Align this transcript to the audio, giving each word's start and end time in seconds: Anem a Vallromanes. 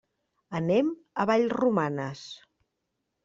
Anem 0.59 0.87
a 1.23 1.27
Vallromanes. 1.31 2.23